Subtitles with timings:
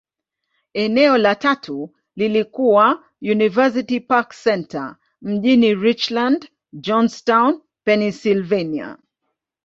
[0.73, 8.97] Eneo la tatu lililokuwa University Park Centre, mjini Richland, Johnstown, Pennyslvania.